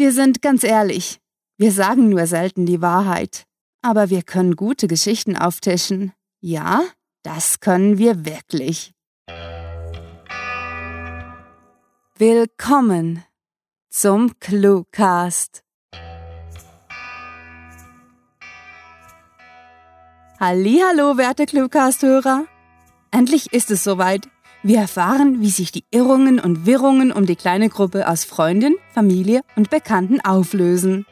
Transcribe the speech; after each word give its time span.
Wir 0.00 0.12
sind 0.12 0.42
ganz 0.42 0.62
ehrlich. 0.62 1.18
Wir 1.56 1.72
sagen 1.72 2.08
nur 2.08 2.28
selten 2.28 2.66
die 2.66 2.80
Wahrheit. 2.80 3.46
Aber 3.82 4.10
wir 4.10 4.22
können 4.22 4.54
gute 4.54 4.86
Geschichten 4.86 5.36
auftischen. 5.36 6.12
Ja, 6.40 6.84
das 7.24 7.58
können 7.58 7.98
wir 7.98 8.24
wirklich. 8.24 8.92
Willkommen 12.16 13.24
zum 13.90 14.38
Cluecast. 14.38 15.64
Hallo, 20.38 21.16
werte 21.16 21.44
Cluecast-Hörer. 21.44 22.44
Endlich 23.10 23.52
ist 23.52 23.72
es 23.72 23.82
soweit. 23.82 24.28
Wir 24.62 24.80
erfahren, 24.80 25.40
wie 25.40 25.50
sich 25.50 25.70
die 25.70 25.84
Irrungen 25.90 26.40
und 26.40 26.66
Wirrungen 26.66 27.12
um 27.12 27.26
die 27.26 27.36
kleine 27.36 27.68
Gruppe 27.68 28.08
aus 28.08 28.24
Freundin, 28.24 28.74
Familie 28.92 29.42
und 29.54 29.70
Bekannten 29.70 30.20
auflösen. 30.20 31.06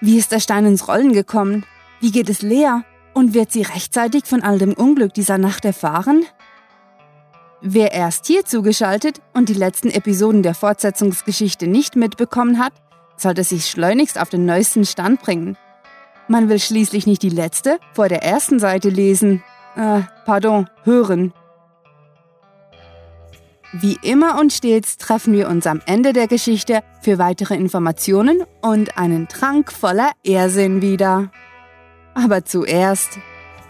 Wie 0.00 0.18
ist 0.18 0.32
der 0.32 0.40
Stein 0.40 0.66
ins 0.66 0.88
Rollen 0.88 1.12
gekommen? 1.12 1.64
Wie 2.00 2.10
geht 2.10 2.28
es 2.28 2.42
Lea? 2.42 2.80
Und 3.14 3.34
wird 3.34 3.52
sie 3.52 3.62
rechtzeitig 3.62 4.24
von 4.24 4.42
all 4.42 4.58
dem 4.58 4.72
Unglück 4.72 5.14
dieser 5.14 5.38
Nacht 5.38 5.64
erfahren? 5.64 6.24
Wer 7.60 7.92
erst 7.92 8.26
hier 8.26 8.44
zugeschaltet 8.44 9.20
und 9.34 9.48
die 9.48 9.54
letzten 9.54 9.90
Episoden 9.90 10.42
der 10.42 10.54
Fortsetzungsgeschichte 10.54 11.66
nicht 11.66 11.94
mitbekommen 11.94 12.58
hat, 12.58 12.72
sollte 13.16 13.44
sich 13.44 13.66
schleunigst 13.66 14.18
auf 14.18 14.30
den 14.30 14.46
neuesten 14.46 14.86
Stand 14.86 15.20
bringen. 15.20 15.56
Man 16.26 16.48
will 16.48 16.58
schließlich 16.58 17.06
nicht 17.06 17.22
die 17.22 17.28
letzte 17.28 17.78
vor 17.92 18.08
der 18.08 18.22
ersten 18.22 18.58
Seite 18.58 18.88
lesen. 18.88 19.42
Äh, 19.76 20.00
pardon, 20.24 20.70
hören. 20.84 21.34
Wie 23.72 23.96
immer 24.02 24.40
und 24.40 24.52
stets 24.52 24.96
treffen 24.96 25.32
wir 25.32 25.48
uns 25.48 25.64
am 25.64 25.80
Ende 25.86 26.12
der 26.12 26.26
Geschichte 26.26 26.82
für 27.02 27.18
weitere 27.18 27.54
Informationen 27.54 28.42
und 28.62 28.98
einen 28.98 29.28
Trank 29.28 29.70
voller 29.70 30.10
Ehrsinn 30.24 30.82
wieder. 30.82 31.30
Aber 32.14 32.44
zuerst 32.44 33.20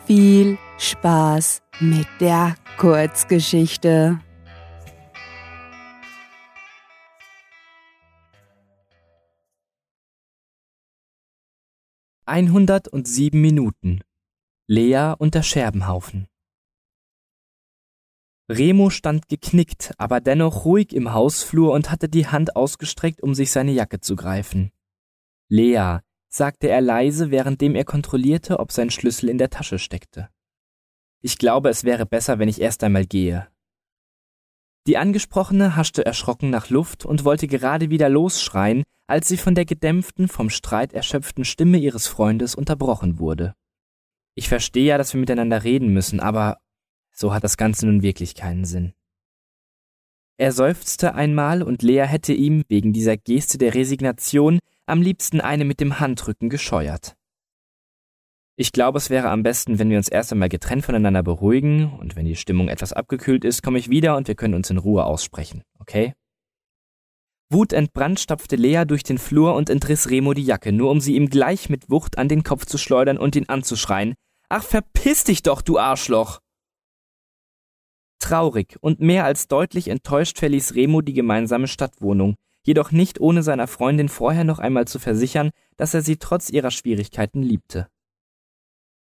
viel 0.07 0.57
Spaß 0.79 1.61
mit 1.81 2.07
der 2.19 2.55
Kurzgeschichte. 2.79 4.19
Einhundertsieben 12.25 13.43
Minuten 13.43 14.01
Lea 14.67 15.13
und 15.19 15.35
der 15.35 15.43
Scherbenhaufen 15.43 16.30
Remo 18.51 18.91
stand 18.91 19.29
geknickt, 19.29 19.95
aber 19.97 20.21
dennoch 20.21 20.65
ruhig 20.65 20.93
im 20.93 21.13
Hausflur 21.13 21.73
und 21.73 21.93
hatte 21.93 22.09
die 22.09 22.27
Hand 22.27 22.57
ausgestreckt, 22.57 23.23
um 23.23 23.33
sich 23.33 23.53
seine 23.53 23.71
Jacke 23.71 24.01
zu 24.01 24.17
greifen. 24.17 24.73
Lea, 25.49 25.99
sagte 26.29 26.69
er 26.69 26.81
leise, 26.81 27.31
währenddem 27.31 27.77
er 27.77 27.85
kontrollierte, 27.85 28.59
ob 28.59 28.73
sein 28.73 28.91
Schlüssel 28.91 29.29
in 29.29 29.39
der 29.39 29.51
Tasche 29.51 29.79
steckte. 29.79 30.31
Ich 31.23 31.39
glaube, 31.39 31.69
es 31.69 31.85
wäre 31.85 32.07
besser, 32.07 32.41
wenn 32.41 32.49
ich 32.49 32.61
erst 32.61 32.83
einmal 32.83 33.07
gehe. 33.07 33.47
Die 34.89 34.97
Angesprochene 34.97 35.77
haschte 35.77 36.05
erschrocken 36.05 36.51
nach 36.51 36.71
Luft 36.71 37.07
und 37.07 37.25
wollte 37.25 37.47
gerade 37.47 37.91
wieder 37.91 38.09
losschreien, 38.09 38.83
als 39.07 39.29
sie 39.29 39.37
von 39.37 39.55
der 39.55 39.65
gedämpften, 39.65 40.27
vom 40.27 40.51
Streit 40.51 40.93
erschöpften 40.93 41.45
Stimme 41.45 41.79
ihres 41.79 42.09
Freundes 42.09 42.57
unterbrochen 42.57 43.21
wurde. 43.21 43.55
Ich 44.35 44.49
verstehe 44.49 44.87
ja, 44.87 44.99
dass 44.99 45.13
wir 45.13 45.21
miteinander 45.21 45.63
reden 45.63 45.93
müssen, 45.93 46.19
aber 46.19 46.59
so 47.21 47.35
hat 47.35 47.45
das 47.45 47.57
Ganze 47.57 47.87
nun 47.87 48.03
wirklich 48.03 48.35
keinen 48.35 48.65
Sinn. 48.65 48.95
Er 50.39 50.53
seufzte 50.53 51.15
einmal 51.15 51.63
und 51.63 51.83
Lea 51.83 52.07
hätte 52.07 52.33
ihm, 52.33 52.63
wegen 52.69 52.95
dieser 52.95 53.19
Geste 53.19 53.59
der 53.59 53.75
Resignation, 53.75 54.59
am 54.87 55.03
liebsten 55.03 55.43
eine 55.43 55.67
mit 55.67 55.81
dem 55.81 56.01
Handrücken 56.01 56.49
gescheuert. 56.49 57.15
Ich 58.57 58.73
glaube, 58.73 58.97
es 58.97 59.11
wäre 59.11 59.29
am 59.29 59.43
besten, 59.43 59.79
wenn 59.79 59.91
wir 59.91 59.99
uns 59.99 60.09
erst 60.09 60.33
einmal 60.33 60.49
getrennt 60.49 60.85
voneinander 60.85 61.23
beruhigen, 61.23 61.93
und 61.99 62.17
wenn 62.17 62.25
die 62.25 62.37
Stimmung 62.37 62.69
etwas 62.69 62.95
abgekühlt 62.95 63.45
ist, 63.45 63.63
komme 63.63 63.79
ich 63.79 63.91
wieder 63.91 64.17
und 64.17 64.29
wir 64.29 64.35
können 64.35 64.55
uns 64.55 64.71
in 64.71 64.79
Ruhe 64.79 65.05
aussprechen, 65.05 65.63
okay? 65.79 66.15
Wutentbrannt 67.51 68.21
stapfte 68.21 68.57
Lea 68.57 68.85
durch 68.87 69.03
den 69.03 69.19
Flur 69.19 69.55
und 69.57 69.69
entriss 69.69 70.09
Remo 70.09 70.33
die 70.35 70.45
Jacke, 70.45 70.73
nur 70.73 70.91
um 70.91 71.01
sie 71.01 71.17
ihm 71.17 71.29
gleich 71.29 71.69
mit 71.69 71.91
Wucht 71.91 72.17
an 72.17 72.29
den 72.29 72.45
Kopf 72.45 72.65
zu 72.65 72.79
schleudern 72.79 73.19
und 73.19 73.37
ihn 73.37 73.49
anzuschreien. 73.49 74.15
Ach, 74.49 74.63
verpiss 74.63 75.25
dich 75.25 75.43
doch, 75.43 75.61
du 75.61 75.79
Arschloch! 75.79 76.41
Traurig 78.21 78.77
und 78.81 79.01
mehr 79.01 79.25
als 79.25 79.49
deutlich 79.49 79.89
enttäuscht 79.89 80.39
verließ 80.39 80.75
Remo 80.77 81.01
die 81.01 81.15
gemeinsame 81.15 81.67
Stadtwohnung, 81.67 82.37
jedoch 82.63 82.93
nicht 82.93 83.21
ohne 83.21 83.43
seiner 83.43 83.67
Freundin 83.67 84.09
vorher 84.09 84.45
noch 84.45 84.61
einmal 84.61 84.87
zu 84.87 84.99
versichern, 84.99 85.51
dass 85.77 85.95
er 85.95 86.03
sie 86.03 86.17
trotz 86.17 86.51
ihrer 86.51 86.71
Schwierigkeiten 86.71 87.43
liebte. 87.43 87.89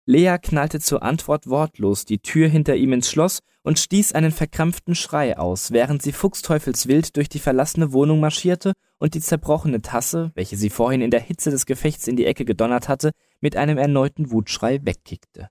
Lea 0.08 0.38
knallte 0.40 0.80
zur 0.80 1.02
Antwort 1.02 1.50
wortlos 1.50 2.06
die 2.06 2.20
Tür 2.20 2.48
hinter 2.48 2.76
ihm 2.76 2.94
ins 2.94 3.10
Schloss 3.10 3.40
und 3.64 3.80
stieß 3.80 4.12
einen 4.12 4.32
verkrampften 4.32 4.94
Schrei 4.94 5.36
aus, 5.36 5.72
während 5.72 6.04
sie 6.04 6.12
fuchsteufelswild 6.12 7.18
durch 7.18 7.28
die 7.28 7.40
verlassene 7.40 7.92
Wohnung 7.92 8.20
marschierte 8.20 8.74
und 9.00 9.16
die 9.16 9.22
zerbrochene 9.22 9.82
Tasse, 9.82 10.32
welche 10.36 10.58
sie 10.58 10.70
vorhin 10.70 11.02
in 11.02 11.10
der 11.10 11.22
Hitze 11.22 11.50
des 11.50 11.66
Gefechts 11.66 12.08
in 12.08 12.18
die 12.18 12.28
Ecke 12.28 12.46
gedonnert 12.46 12.88
hatte, 12.88 13.12
mit 13.40 13.56
einem 13.56 13.80
erneuten 13.80 14.30
Wutschrei 14.30 14.80
wegkickte. 14.84 15.50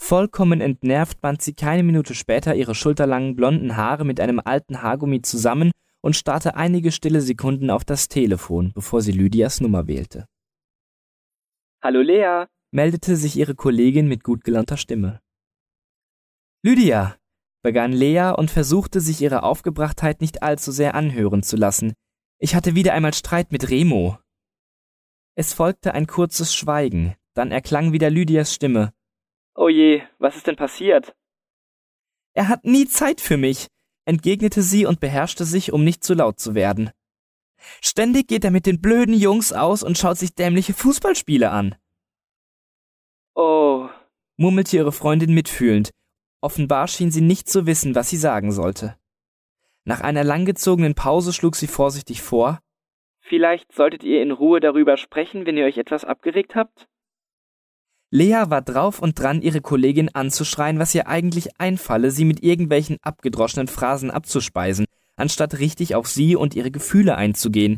Vollkommen 0.00 0.60
entnervt 0.60 1.20
band 1.20 1.42
sie 1.42 1.54
keine 1.54 1.82
Minute 1.82 2.14
später 2.14 2.54
ihre 2.54 2.74
schulterlangen 2.74 3.36
blonden 3.36 3.76
Haare 3.76 4.04
mit 4.04 4.20
einem 4.20 4.40
alten 4.42 4.80
Haargummi 4.80 5.22
zusammen 5.22 5.72
und 6.00 6.16
starrte 6.16 6.54
einige 6.54 6.92
stille 6.92 7.20
Sekunden 7.20 7.68
auf 7.68 7.84
das 7.84 8.08
Telefon, 8.08 8.72
bevor 8.72 9.02
sie 9.02 9.12
Lydias 9.12 9.60
Nummer 9.60 9.86
wählte. 9.86 10.26
Hallo 11.82 12.00
Lea, 12.00 12.46
meldete 12.70 13.16
sich 13.16 13.36
ihre 13.36 13.54
Kollegin 13.54 14.08
mit 14.08 14.24
gut 14.24 14.44
gelaunter 14.44 14.76
Stimme. 14.76 15.20
Lydia, 16.62 17.16
begann 17.62 17.92
Lea 17.92 18.32
und 18.36 18.50
versuchte 18.50 19.00
sich 19.00 19.20
ihre 19.20 19.42
Aufgebrachtheit 19.42 20.20
nicht 20.20 20.42
allzu 20.42 20.72
sehr 20.72 20.94
anhören 20.94 21.42
zu 21.42 21.56
lassen. 21.56 21.92
Ich 22.38 22.54
hatte 22.54 22.74
wieder 22.74 22.94
einmal 22.94 23.14
Streit 23.14 23.52
mit 23.52 23.68
Remo. 23.68 24.18
Es 25.34 25.52
folgte 25.52 25.92
ein 25.92 26.06
kurzes 26.06 26.54
Schweigen, 26.54 27.14
dann 27.34 27.50
erklang 27.50 27.92
wieder 27.92 28.10
Lydias 28.10 28.54
Stimme. 28.54 28.92
Oh 29.60 29.68
je, 29.68 30.02
was 30.20 30.36
ist 30.36 30.46
denn 30.46 30.54
passiert? 30.54 31.16
Er 32.32 32.46
hat 32.46 32.64
nie 32.64 32.86
Zeit 32.86 33.20
für 33.20 33.36
mich, 33.36 33.66
entgegnete 34.04 34.62
sie 34.62 34.86
und 34.86 35.00
beherrschte 35.00 35.44
sich, 35.44 35.72
um 35.72 35.82
nicht 35.82 36.04
zu 36.04 36.14
laut 36.14 36.38
zu 36.38 36.54
werden. 36.54 36.92
Ständig 37.80 38.28
geht 38.28 38.44
er 38.44 38.52
mit 38.52 38.66
den 38.66 38.80
blöden 38.80 39.14
Jungs 39.14 39.52
aus 39.52 39.82
und 39.82 39.98
schaut 39.98 40.16
sich 40.16 40.36
dämliche 40.36 40.74
Fußballspiele 40.74 41.50
an. 41.50 41.74
Oh, 43.34 43.88
murmelte 44.36 44.76
ihre 44.76 44.92
Freundin 44.92 45.34
mitfühlend. 45.34 45.90
Offenbar 46.40 46.86
schien 46.86 47.10
sie 47.10 47.20
nicht 47.20 47.48
zu 47.48 47.66
wissen, 47.66 47.96
was 47.96 48.10
sie 48.10 48.16
sagen 48.16 48.52
sollte. 48.52 48.96
Nach 49.82 50.02
einer 50.02 50.22
langgezogenen 50.22 50.94
Pause 50.94 51.32
schlug 51.32 51.56
sie 51.56 51.66
vorsichtig 51.66 52.22
vor. 52.22 52.60
Vielleicht 53.22 53.72
solltet 53.72 54.04
ihr 54.04 54.22
in 54.22 54.30
Ruhe 54.30 54.60
darüber 54.60 54.96
sprechen, 54.96 55.46
wenn 55.46 55.56
ihr 55.56 55.64
euch 55.64 55.78
etwas 55.78 56.04
abgeregt 56.04 56.54
habt? 56.54 56.86
Lea 58.10 58.44
war 58.46 58.62
drauf 58.62 59.00
und 59.00 59.18
dran, 59.18 59.42
ihre 59.42 59.60
Kollegin 59.60 60.14
anzuschreien, 60.14 60.78
was 60.78 60.94
ihr 60.94 61.08
eigentlich 61.08 61.60
einfalle, 61.60 62.10
sie 62.10 62.24
mit 62.24 62.42
irgendwelchen 62.42 62.96
abgedroschenen 63.02 63.68
Phrasen 63.68 64.10
abzuspeisen, 64.10 64.86
anstatt 65.16 65.58
richtig 65.58 65.94
auf 65.94 66.08
sie 66.08 66.34
und 66.34 66.54
ihre 66.54 66.70
Gefühle 66.70 67.16
einzugehen, 67.16 67.76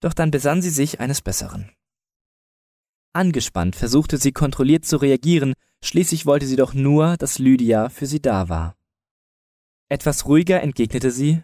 doch 0.00 0.14
dann 0.14 0.30
besann 0.30 0.62
sie 0.62 0.70
sich 0.70 1.00
eines 1.00 1.20
Besseren. 1.20 1.70
Angespannt 3.12 3.76
versuchte 3.76 4.18
sie 4.18 4.32
kontrolliert 4.32 4.84
zu 4.84 4.98
reagieren, 4.98 5.54
schließlich 5.82 6.26
wollte 6.26 6.46
sie 6.46 6.56
doch 6.56 6.74
nur, 6.74 7.16
dass 7.16 7.38
Lydia 7.38 7.88
für 7.88 8.06
sie 8.06 8.22
da 8.22 8.48
war. 8.48 8.76
Etwas 9.88 10.26
ruhiger 10.26 10.62
entgegnete 10.62 11.10
sie 11.10 11.42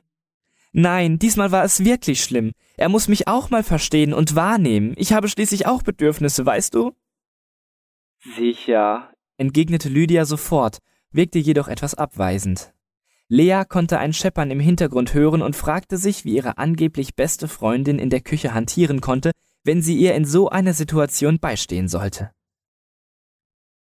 Nein, 0.72 1.18
diesmal 1.18 1.50
war 1.50 1.64
es 1.64 1.84
wirklich 1.84 2.22
schlimm. 2.22 2.52
Er 2.76 2.88
muss 2.88 3.08
mich 3.08 3.26
auch 3.26 3.50
mal 3.50 3.64
verstehen 3.64 4.12
und 4.12 4.34
wahrnehmen. 4.34 4.94
Ich 4.96 5.12
habe 5.12 5.28
schließlich 5.28 5.66
auch 5.66 5.82
Bedürfnisse, 5.82 6.44
weißt 6.44 6.74
du? 6.74 6.94
Sicher, 8.20 9.12
entgegnete 9.36 9.88
Lydia 9.88 10.24
sofort, 10.24 10.78
wirkte 11.10 11.38
jedoch 11.38 11.68
etwas 11.68 11.94
abweisend. 11.94 12.74
Lea 13.28 13.62
konnte 13.68 13.98
ein 13.98 14.12
Scheppern 14.12 14.50
im 14.50 14.58
Hintergrund 14.58 15.14
hören 15.14 15.42
und 15.42 15.54
fragte 15.54 15.98
sich, 15.98 16.24
wie 16.24 16.34
ihre 16.34 16.58
angeblich 16.58 17.14
beste 17.14 17.46
Freundin 17.46 17.98
in 17.98 18.10
der 18.10 18.20
Küche 18.20 18.54
hantieren 18.54 19.00
konnte, 19.00 19.32
wenn 19.64 19.82
sie 19.82 19.96
ihr 19.96 20.14
in 20.14 20.24
so 20.24 20.48
einer 20.48 20.72
Situation 20.72 21.38
beistehen 21.38 21.88
sollte. 21.88 22.30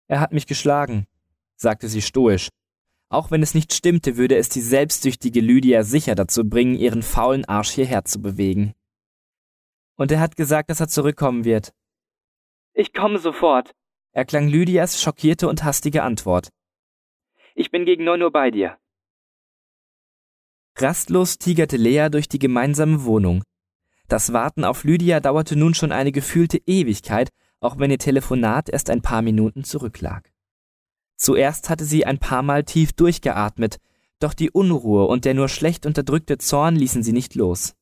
Er 0.07 0.19
hat 0.19 0.33
mich 0.33 0.47
geschlagen, 0.47 1.07
sagte 1.55 1.87
sie 1.87 2.01
stoisch. 2.01 2.49
Auch 3.09 3.31
wenn 3.31 3.41
es 3.41 3.53
nicht 3.53 3.73
stimmte, 3.73 4.17
würde 4.17 4.35
es 4.35 4.49
die 4.49 4.61
selbstsüchtige 4.61 5.39
Lydia 5.39 5.83
sicher 5.83 6.13
dazu 6.13 6.43
bringen, 6.43 6.75
ihren 6.75 7.03
faulen 7.03 7.45
Arsch 7.45 7.71
hierher 7.71 8.03
zu 8.03 8.21
bewegen. 8.21 8.73
Und 9.95 10.11
er 10.11 10.19
hat 10.19 10.35
gesagt, 10.35 10.69
dass 10.69 10.81
er 10.81 10.89
zurückkommen 10.89 11.45
wird. 11.45 11.73
Ich 12.73 12.93
komme 12.93 13.17
sofort, 13.17 13.73
erklang 14.17 14.47
Lydias 14.47 14.99
schockierte 14.99 15.47
und 15.47 15.63
hastige 15.63 16.01
Antwort. 16.01 16.49
Ich 17.53 17.69
bin 17.69 17.85
gegen 17.85 18.03
neun 18.03 18.23
Uhr 18.23 18.31
bei 18.31 18.49
dir. 18.49 18.79
Rastlos 20.75 21.37
tigerte 21.37 21.77
Lea 21.77 22.09
durch 22.09 22.27
die 22.27 22.39
gemeinsame 22.39 23.03
Wohnung. 23.03 23.43
Das 24.07 24.33
Warten 24.33 24.63
auf 24.63 24.83
Lydia 24.83 25.19
dauerte 25.19 25.55
nun 25.55 25.75
schon 25.75 25.91
eine 25.91 26.11
gefühlte 26.11 26.57
Ewigkeit, 26.65 27.29
auch 27.59 27.77
wenn 27.77 27.91
ihr 27.91 27.99
Telefonat 27.99 28.69
erst 28.69 28.89
ein 28.89 29.03
paar 29.03 29.21
Minuten 29.21 29.63
zurücklag. 29.63 30.31
Zuerst 31.15 31.69
hatte 31.69 31.85
sie 31.85 32.05
ein 32.05 32.17
paar 32.17 32.41
Mal 32.41 32.63
tief 32.63 32.93
durchgeatmet, 32.93 33.77
doch 34.19 34.33
die 34.33 34.49
Unruhe 34.49 35.05
und 35.05 35.25
der 35.25 35.35
nur 35.35 35.47
schlecht 35.47 35.85
unterdrückte 35.85 36.39
Zorn 36.39 36.75
ließen 36.75 37.03
sie 37.03 37.13
nicht 37.13 37.35
los. 37.35 37.75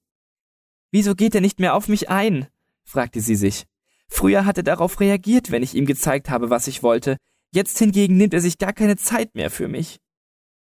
Wieso 0.91 1.15
geht 1.15 1.33
er 1.33 1.41
nicht 1.41 1.59
mehr 1.61 1.75
auf 1.75 1.87
mich 1.87 2.09
ein? 2.09 2.47
fragte 2.83 3.21
sie 3.21 3.35
sich. 3.35 3.65
Früher 4.07 4.45
hat 4.45 4.57
er 4.57 4.63
darauf 4.63 4.99
reagiert, 4.99 5.51
wenn 5.51 5.63
ich 5.63 5.75
ihm 5.75 5.85
gezeigt 5.85 6.29
habe, 6.29 6.49
was 6.49 6.67
ich 6.67 6.83
wollte. 6.83 7.17
Jetzt 7.51 7.77
hingegen 7.79 8.17
nimmt 8.17 8.33
er 8.33 8.41
sich 8.41 8.57
gar 8.57 8.73
keine 8.73 8.97
Zeit 8.97 9.35
mehr 9.35 9.49
für 9.49 9.67
mich. 9.67 9.97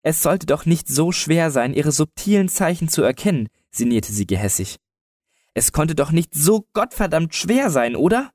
Es 0.02 0.22
sollte 0.22 0.46
doch 0.46 0.66
nicht 0.66 0.88
so 0.88 1.12
schwer 1.12 1.52
sein, 1.52 1.74
ihre 1.74 1.92
subtilen 1.92 2.50
Zeichen 2.50 2.88
zu 2.88 3.02
erkennen, 3.02 3.50
sinnierte 3.72 4.14
sie 4.14 4.26
gehässig. 4.26 4.78
Es 5.54 5.72
konnte 5.72 5.96
doch 5.96 6.12
nicht 6.12 6.34
so 6.34 6.66
gottverdammt 6.74 7.36
schwer 7.36 7.70
sein, 7.70 7.96
oder? 7.96 8.32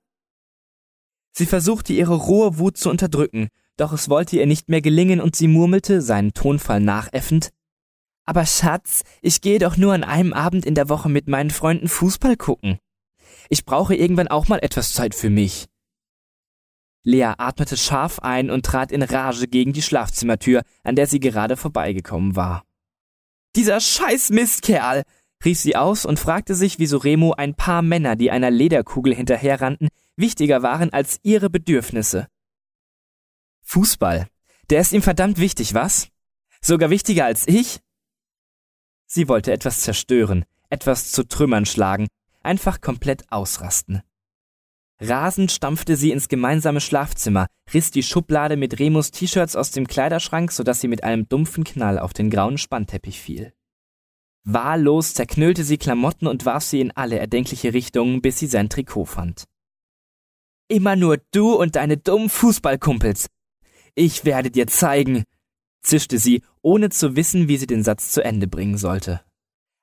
Sie 1.32 1.46
versuchte 1.46 1.92
ihre 1.92 2.14
rohe 2.14 2.58
Wut 2.58 2.76
zu 2.76 2.90
unterdrücken, 2.90 3.48
doch 3.76 3.92
es 3.92 4.08
wollte 4.08 4.36
ihr 4.36 4.46
nicht 4.46 4.68
mehr 4.68 4.82
gelingen 4.82 5.20
und 5.20 5.34
sie 5.34 5.48
murmelte, 5.48 6.02
seinen 6.02 6.34
Tonfall 6.34 6.80
nachäffend, 6.80 7.50
aber 8.26 8.46
Schatz, 8.46 9.02
ich 9.20 9.40
gehe 9.40 9.58
doch 9.58 9.76
nur 9.76 9.92
an 9.92 10.02
einem 10.02 10.32
Abend 10.32 10.64
in 10.64 10.74
der 10.74 10.88
Woche 10.88 11.08
mit 11.08 11.28
meinen 11.28 11.50
Freunden 11.50 11.88
Fußball 11.88 12.36
gucken. 12.36 12.78
Ich 13.48 13.64
brauche 13.64 13.94
irgendwann 13.94 14.28
auch 14.28 14.48
mal 14.48 14.58
etwas 14.62 14.92
Zeit 14.92 15.14
für 15.14 15.30
mich. 15.30 15.66
Lea 17.02 17.34
atmete 17.36 17.76
scharf 17.76 18.20
ein 18.20 18.50
und 18.50 18.64
trat 18.64 18.90
in 18.90 19.02
Rage 19.02 19.46
gegen 19.46 19.72
die 19.72 19.82
Schlafzimmertür, 19.82 20.62
an 20.82 20.96
der 20.96 21.06
sie 21.06 21.20
gerade 21.20 21.56
vorbeigekommen 21.56 22.34
war. 22.34 22.64
Dieser 23.56 23.80
scheiß 23.80 24.30
Mistkerl! 24.30 25.02
rief 25.44 25.60
sie 25.60 25.76
aus 25.76 26.06
und 26.06 26.18
fragte 26.18 26.54
sich, 26.54 26.78
wieso 26.78 26.96
Remo 26.96 27.32
ein 27.32 27.54
paar 27.54 27.82
Männer, 27.82 28.16
die 28.16 28.30
einer 28.30 28.50
Lederkugel 28.50 29.14
hinterherrannten, 29.14 29.88
wichtiger 30.16 30.62
waren 30.62 30.90
als 30.90 31.18
ihre 31.22 31.50
Bedürfnisse. 31.50 32.28
Fußball. 33.62 34.26
Der 34.70 34.80
ist 34.80 34.92
ihm 34.92 35.02
verdammt 35.02 35.38
wichtig, 35.38 35.74
was? 35.74 36.08
Sogar 36.62 36.88
wichtiger 36.88 37.26
als 37.26 37.46
ich? 37.46 37.80
Sie 39.06 39.28
wollte 39.28 39.52
etwas 39.52 39.80
zerstören, 39.80 40.46
etwas 40.70 41.12
zu 41.12 41.24
Trümmern 41.24 41.66
schlagen, 41.66 42.08
einfach 42.44 42.80
komplett 42.80 43.24
ausrasten. 43.30 44.02
Rasend 45.00 45.50
stampfte 45.50 45.96
sie 45.96 46.12
ins 46.12 46.28
gemeinsame 46.28 46.80
Schlafzimmer, 46.80 47.46
riss 47.72 47.90
die 47.90 48.02
Schublade 48.02 48.56
mit 48.56 48.78
Remus 48.78 49.10
T-Shirts 49.10 49.56
aus 49.56 49.70
dem 49.70 49.88
Kleiderschrank, 49.88 50.52
sodass 50.52 50.80
sie 50.80 50.88
mit 50.88 51.02
einem 51.02 51.28
dumpfen 51.28 51.64
Knall 51.64 51.98
auf 51.98 52.12
den 52.12 52.30
grauen 52.30 52.58
Spannteppich 52.58 53.20
fiel. 53.20 53.52
Wahllos 54.44 55.14
zerknüllte 55.14 55.64
sie 55.64 55.78
Klamotten 55.78 56.26
und 56.26 56.44
warf 56.44 56.62
sie 56.62 56.80
in 56.80 56.92
alle 56.92 57.18
erdenkliche 57.18 57.72
Richtungen, 57.72 58.22
bis 58.22 58.38
sie 58.38 58.46
sein 58.46 58.68
Trikot 58.68 59.06
fand. 59.06 59.44
Immer 60.68 60.96
nur 60.96 61.18
du 61.32 61.54
und 61.54 61.76
deine 61.76 61.96
dummen 61.96 62.28
Fußballkumpels. 62.28 63.28
Ich 63.94 64.24
werde 64.24 64.50
dir 64.50 64.66
zeigen, 64.66 65.24
zischte 65.82 66.18
sie, 66.18 66.42
ohne 66.62 66.90
zu 66.90 67.16
wissen, 67.16 67.48
wie 67.48 67.56
sie 67.56 67.66
den 67.66 67.82
Satz 67.82 68.12
zu 68.12 68.24
Ende 68.24 68.46
bringen 68.46 68.76
sollte. 68.76 69.22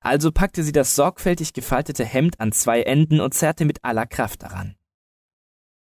Also 0.02 0.32
packte 0.32 0.64
sie 0.64 0.72
das 0.72 0.96
sorgfältig 0.96 1.54
gefaltete 1.54 2.04
Hemd 2.04 2.40
an 2.40 2.52
zwei 2.52 2.82
Enden 2.82 3.22
und 3.22 3.34
zerrte 3.36 3.66
mit 3.66 3.84
aller 3.84 4.08
Kraft 4.08 4.42
daran. 4.42 4.76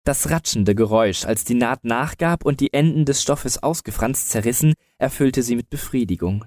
Das 0.05 0.31
ratschende 0.31 0.75
Geräusch, 0.75 1.25
als 1.25 1.45
die 1.45 1.55
Naht 1.55 1.85
nachgab 1.85 2.45
und 2.45 2.61
die 2.61 2.73
Enden 2.73 3.05
des 3.05 3.23
Stoffes 3.23 3.63
ausgefranst 3.63 4.31
zerrissen, 4.31 4.75
erfüllte 4.99 5.43
sie 5.43 5.55
mit 5.55 5.71
Befriedigung. 5.71 6.45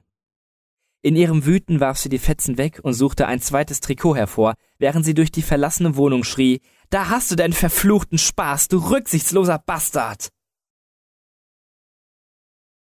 In 1.02 1.16
ihrem 1.16 1.46
Wüten 1.46 1.80
warf 1.80 1.98
sie 1.98 2.10
die 2.10 2.20
Fetzen 2.20 2.58
weg 2.58 2.80
und 2.84 2.94
suchte 2.94 3.28
ein 3.28 3.40
zweites 3.42 3.80
Trikot 3.80 4.16
hervor, 4.16 4.56
während 4.78 5.06
sie 5.06 5.14
durch 5.14 5.32
die 5.32 5.42
verlassene 5.42 5.96
Wohnung 5.96 6.24
schrie, 6.24 6.62
da 6.90 7.10
hast 7.10 7.32
du 7.32 7.36
deinen 7.36 7.54
verfluchten 7.54 8.18
Spaß, 8.18 8.68
du 8.70 8.78
rücksichtsloser 8.78 9.60
Bastard! 9.60 10.30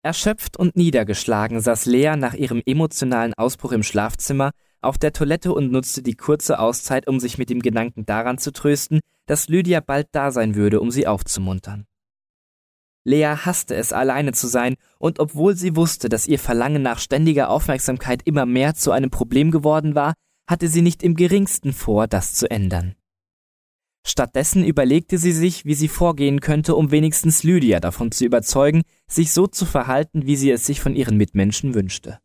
Erschöpft 0.02 0.56
und 0.56 0.76
niedergeschlagen 0.76 1.60
saß 1.60 1.86
Lea 1.86 2.14
nach 2.16 2.34
ihrem 2.34 2.62
emotionalen 2.64 3.34
Ausbruch 3.34 3.72
im 3.72 3.82
Schlafzimmer 3.82 4.52
auf 4.80 4.98
der 4.98 5.12
Toilette 5.12 5.52
und 5.52 5.70
nutzte 5.70 6.02
die 6.02 6.14
kurze 6.14 6.58
Auszeit, 6.58 7.08
um 7.08 7.20
sich 7.20 7.38
mit 7.38 7.50
dem 7.50 7.60
Gedanken 7.60 8.06
daran 8.06 8.38
zu 8.38 8.52
trösten, 8.52 9.00
dass 9.26 9.48
Lydia 9.48 9.80
bald 9.80 10.08
da 10.12 10.30
sein 10.30 10.54
würde, 10.54 10.80
um 10.80 10.90
sie 10.90 11.06
aufzumuntern. 11.06 11.86
Lea 13.04 13.36
hasste 13.44 13.76
es, 13.76 13.92
alleine 13.92 14.32
zu 14.32 14.48
sein, 14.48 14.74
und 14.98 15.20
obwohl 15.20 15.54
sie 15.54 15.76
wusste, 15.76 16.08
dass 16.08 16.26
ihr 16.26 16.40
Verlangen 16.40 16.82
nach 16.82 16.98
ständiger 16.98 17.50
Aufmerksamkeit 17.50 18.22
immer 18.24 18.46
mehr 18.46 18.74
zu 18.74 18.90
einem 18.90 19.10
Problem 19.10 19.52
geworden 19.52 19.94
war, 19.94 20.14
hatte 20.48 20.68
sie 20.68 20.82
nicht 20.82 21.02
im 21.02 21.14
geringsten 21.14 21.72
vor, 21.72 22.08
das 22.08 22.34
zu 22.34 22.50
ändern. 22.50 22.96
Stattdessen 24.04 24.64
überlegte 24.64 25.18
sie 25.18 25.32
sich, 25.32 25.64
wie 25.64 25.74
sie 25.74 25.88
vorgehen 25.88 26.40
könnte, 26.40 26.76
um 26.76 26.92
wenigstens 26.92 27.42
Lydia 27.42 27.80
davon 27.80 28.12
zu 28.12 28.24
überzeugen, 28.24 28.82
sich 29.08 29.32
so 29.32 29.48
zu 29.48 29.66
verhalten, 29.66 30.26
wie 30.26 30.36
sie 30.36 30.50
es 30.50 30.64
sich 30.64 30.80
von 30.80 30.94
ihren 30.94 31.16
Mitmenschen 31.16 31.74
wünschte. 31.74 32.18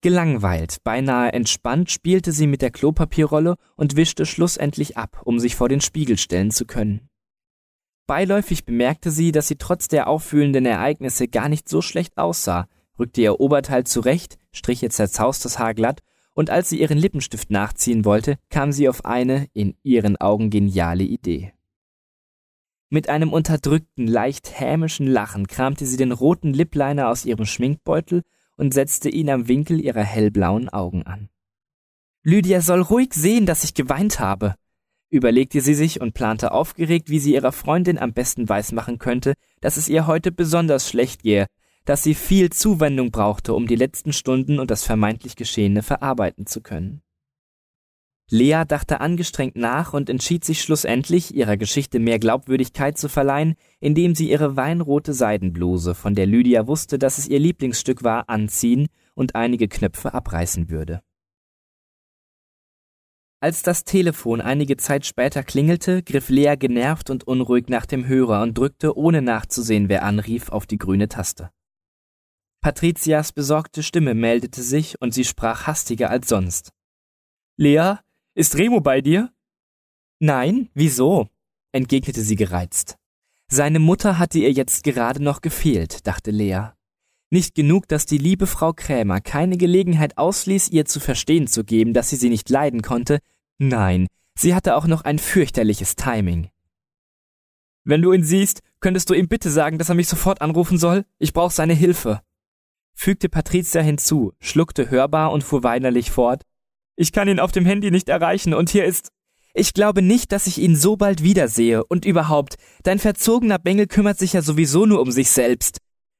Gelangweilt, 0.00 0.78
beinahe 0.84 1.32
entspannt 1.32 1.90
spielte 1.90 2.30
sie 2.30 2.46
mit 2.46 2.62
der 2.62 2.70
Klopapierrolle 2.70 3.56
und 3.74 3.96
wischte 3.96 4.26
schlussendlich 4.26 4.96
ab, 4.96 5.20
um 5.24 5.40
sich 5.40 5.56
vor 5.56 5.68
den 5.68 5.80
Spiegel 5.80 6.18
stellen 6.18 6.52
zu 6.52 6.66
können. 6.66 7.08
Beiläufig 8.06 8.64
bemerkte 8.64 9.10
sie, 9.10 9.32
dass 9.32 9.48
sie 9.48 9.56
trotz 9.56 9.88
der 9.88 10.06
auffühlenden 10.06 10.66
Ereignisse 10.66 11.26
gar 11.26 11.48
nicht 11.48 11.68
so 11.68 11.82
schlecht 11.82 12.16
aussah, 12.16 12.68
rückte 12.98 13.20
ihr 13.20 13.40
Oberteil 13.40 13.84
zurecht, 13.84 14.38
strich 14.52 14.82
ihr 14.82 14.90
zerzaustes 14.90 15.58
Haar 15.58 15.74
glatt 15.74 16.02
und 16.32 16.48
als 16.48 16.68
sie 16.68 16.80
ihren 16.80 16.96
Lippenstift 16.96 17.50
nachziehen 17.50 18.04
wollte, 18.04 18.38
kam 18.50 18.70
sie 18.70 18.88
auf 18.88 19.04
eine, 19.04 19.48
in 19.52 19.76
ihren 19.82 20.16
Augen 20.16 20.50
geniale 20.50 21.02
Idee. 21.02 21.52
Mit 22.88 23.08
einem 23.08 23.32
unterdrückten, 23.32 24.06
leicht 24.06 24.58
hämischen 24.58 25.08
Lachen 25.08 25.48
kramte 25.48 25.84
sie 25.84 25.96
den 25.96 26.12
roten 26.12 26.54
Lipliner 26.54 27.08
aus 27.08 27.24
ihrem 27.24 27.44
Schminkbeutel 27.44 28.22
und 28.58 28.74
setzte 28.74 29.08
ihn 29.08 29.30
am 29.30 29.48
Winkel 29.48 29.80
ihrer 29.80 30.04
hellblauen 30.04 30.68
Augen 30.68 31.04
an. 31.04 31.30
Lydia 32.22 32.60
soll 32.60 32.82
ruhig 32.82 33.14
sehen, 33.14 33.46
dass 33.46 33.64
ich 33.64 33.72
geweint 33.72 34.20
habe, 34.20 34.54
überlegte 35.10 35.60
sie 35.60 35.74
sich 35.74 36.00
und 36.00 36.12
plante 36.12 36.52
aufgeregt, 36.52 37.08
wie 37.08 37.18
sie 37.18 37.34
ihrer 37.34 37.52
Freundin 37.52 37.98
am 37.98 38.12
besten 38.12 38.48
weismachen 38.48 38.98
könnte, 38.98 39.34
dass 39.60 39.76
es 39.76 39.88
ihr 39.88 40.06
heute 40.06 40.32
besonders 40.32 40.88
schlecht 40.88 41.22
gehe, 41.22 41.46
dass 41.84 42.02
sie 42.02 42.14
viel 42.14 42.50
Zuwendung 42.50 43.10
brauchte, 43.10 43.54
um 43.54 43.66
die 43.66 43.76
letzten 43.76 44.12
Stunden 44.12 44.58
und 44.58 44.70
das 44.70 44.84
vermeintlich 44.84 45.36
Geschehene 45.36 45.82
verarbeiten 45.82 46.46
zu 46.46 46.60
können. 46.60 47.00
Lea 48.30 48.64
dachte 48.68 49.00
angestrengt 49.00 49.56
nach 49.56 49.94
und 49.94 50.10
entschied 50.10 50.44
sich 50.44 50.60
schlussendlich, 50.60 51.34
ihrer 51.34 51.56
Geschichte 51.56 51.98
mehr 51.98 52.18
Glaubwürdigkeit 52.18 52.98
zu 52.98 53.08
verleihen, 53.08 53.54
indem 53.80 54.14
sie 54.14 54.30
ihre 54.30 54.54
weinrote 54.54 55.14
Seidenbluse, 55.14 55.94
von 55.94 56.14
der 56.14 56.26
Lydia 56.26 56.66
wusste, 56.66 56.98
dass 56.98 57.16
es 57.16 57.26
ihr 57.26 57.38
Lieblingsstück 57.38 58.04
war, 58.04 58.28
anziehen 58.28 58.88
und 59.14 59.34
einige 59.34 59.66
Knöpfe 59.66 60.12
abreißen 60.12 60.68
würde. 60.68 61.00
Als 63.40 63.62
das 63.62 63.84
Telefon 63.84 64.40
einige 64.40 64.76
Zeit 64.76 65.06
später 65.06 65.42
klingelte, 65.42 66.02
griff 66.02 66.28
Lea 66.28 66.56
genervt 66.58 67.08
und 67.08 67.24
unruhig 67.24 67.68
nach 67.68 67.86
dem 67.86 68.06
Hörer 68.06 68.42
und 68.42 68.58
drückte, 68.58 68.98
ohne 68.98 69.22
nachzusehen, 69.22 69.88
wer 69.88 70.02
anrief, 70.02 70.50
auf 70.50 70.66
die 70.66 70.76
grüne 70.76 71.08
Taste. 71.08 71.50
Patrizias 72.60 73.32
besorgte 73.32 73.82
Stimme 73.84 74.14
meldete 74.14 74.62
sich 74.62 75.00
und 75.00 75.14
sie 75.14 75.24
sprach 75.24 75.68
hastiger 75.68 76.10
als 76.10 76.28
sonst. 76.28 76.72
Lea, 77.56 77.98
ist 78.38 78.56
Remo 78.56 78.80
bei 78.80 79.00
dir? 79.00 79.32
Nein, 80.20 80.70
wieso? 80.72 81.28
entgegnete 81.72 82.22
sie 82.22 82.36
gereizt. 82.36 82.96
Seine 83.50 83.78
Mutter 83.78 84.18
hatte 84.18 84.38
ihr 84.38 84.52
jetzt 84.52 84.84
gerade 84.84 85.22
noch 85.22 85.40
gefehlt, 85.40 86.06
dachte 86.06 86.30
Lea. 86.30 86.68
Nicht 87.30 87.54
genug, 87.54 87.88
dass 87.88 88.06
die 88.06 88.18
liebe 88.18 88.46
Frau 88.46 88.72
Krämer 88.72 89.20
keine 89.20 89.56
Gelegenheit 89.58 90.16
ausließ, 90.16 90.68
ihr 90.68 90.84
zu 90.86 91.00
verstehen 91.00 91.46
zu 91.46 91.64
geben, 91.64 91.92
dass 91.92 92.10
sie 92.10 92.16
sie 92.16 92.30
nicht 92.30 92.48
leiden 92.48 92.80
konnte, 92.82 93.18
nein, 93.58 94.06
sie 94.38 94.54
hatte 94.54 94.76
auch 94.76 94.86
noch 94.86 95.02
ein 95.02 95.18
fürchterliches 95.18 95.96
Timing. 95.96 96.48
Wenn 97.84 98.02
du 98.02 98.12
ihn 98.12 98.24
siehst, 98.24 98.62
könntest 98.80 99.10
du 99.10 99.14
ihm 99.14 99.28
bitte 99.28 99.50
sagen, 99.50 99.78
dass 99.78 99.88
er 99.88 99.94
mich 99.94 100.08
sofort 100.08 100.40
anrufen 100.40 100.78
soll? 100.78 101.04
Ich 101.18 101.32
brauche 101.32 101.52
seine 101.52 101.74
Hilfe 101.74 102.22
fügte 102.98 103.28
Patricia 103.28 103.80
hinzu, 103.80 104.32
schluckte 104.40 104.90
hörbar 104.90 105.30
und 105.30 105.44
fuhr 105.44 105.62
weinerlich 105.62 106.10
fort. 106.10 106.42
Ich 107.00 107.12
kann 107.12 107.28
ihn 107.28 107.38
auf 107.38 107.52
dem 107.52 107.64
Handy 107.64 107.92
nicht 107.92 108.08
erreichen 108.08 108.52
und 108.52 108.70
hier 108.70 108.84
ist. 108.84 109.10
Ich 109.54 109.72
glaube 109.72 110.02
nicht, 110.02 110.32
dass 110.32 110.48
ich 110.48 110.58
ihn 110.58 110.74
so 110.74 110.96
bald 110.96 111.22
wiedersehe 111.22 111.84
und 111.84 112.04
überhaupt, 112.04 112.56
dein 112.82 112.98
verzogener 112.98 113.60
Bengel 113.60 113.86
kümmert 113.86 114.18
sich 114.18 114.32
ja 114.32 114.42
sowieso 114.42 114.84
nur 114.84 115.00
um 115.00 115.12
sich 115.12 115.30
selbst. 115.30 115.78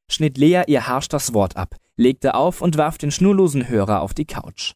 Schnitt 0.08 0.38
Lea 0.38 0.62
ihr 0.68 0.86
harsch 0.86 1.08
das 1.08 1.34
Wort 1.34 1.56
ab, 1.56 1.74
legte 1.96 2.34
auf 2.34 2.60
und 2.60 2.78
warf 2.78 2.96
den 2.96 3.10
schnurlosen 3.10 3.68
Hörer 3.68 4.02
auf 4.02 4.14
die 4.14 4.24
Couch. 4.24 4.74